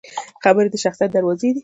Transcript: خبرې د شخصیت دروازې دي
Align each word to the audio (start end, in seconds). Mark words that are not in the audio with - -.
خبرې 0.43 0.69
د 0.71 0.75
شخصیت 0.83 1.09
دروازې 1.13 1.49
دي 1.55 1.59